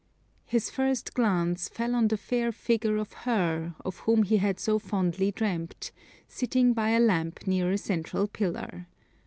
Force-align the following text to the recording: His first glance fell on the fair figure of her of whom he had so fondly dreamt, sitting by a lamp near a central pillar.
His 0.47 0.71
first 0.71 1.13
glance 1.13 1.69
fell 1.69 1.93
on 1.93 2.07
the 2.07 2.17
fair 2.17 2.51
figure 2.51 2.97
of 2.97 3.13
her 3.13 3.75
of 3.85 3.97
whom 3.99 4.23
he 4.23 4.37
had 4.37 4.59
so 4.59 4.79
fondly 4.79 5.29
dreamt, 5.31 5.91
sitting 6.27 6.73
by 6.73 6.89
a 6.89 6.99
lamp 6.99 7.45
near 7.45 7.69
a 7.71 7.77
central 7.77 8.27
pillar. 8.27 8.87